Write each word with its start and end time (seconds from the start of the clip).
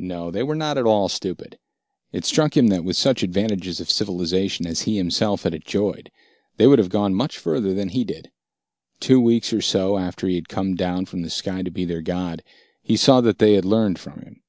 No, 0.00 0.32
they 0.32 0.42
were 0.42 0.56
not 0.56 0.76
at 0.76 0.86
all 0.86 1.08
stupid. 1.08 1.56
It 2.10 2.24
struck 2.24 2.56
him 2.56 2.66
that 2.66 2.82
with 2.82 2.96
such 2.96 3.22
advantages 3.22 3.78
of 3.78 3.88
civilization 3.88 4.66
as 4.66 4.80
he 4.82 4.96
himself 4.96 5.44
had 5.44 5.54
enjoyed, 5.54 6.10
they 6.56 6.66
would 6.66 6.80
have 6.80 6.88
gone 6.88 7.14
much 7.14 7.38
further 7.38 7.72
than 7.72 7.90
he 7.90 8.02
did. 8.02 8.32
Two 8.98 9.20
weeks 9.20 9.52
or 9.52 9.60
so 9.60 9.96
after 9.96 10.26
he 10.26 10.34
had 10.34 10.48
come 10.48 10.74
down 10.74 11.06
from 11.06 11.22
the 11.22 11.30
sky 11.30 11.62
to 11.62 11.70
be 11.70 11.84
their 11.84 12.02
god, 12.02 12.42
he 12.82 12.96
saw 12.96 13.20
that 13.20 13.38
they 13.38 13.52
had 13.52 13.64
learned 13.64 14.00
from 14.00 14.18
him. 14.18 14.42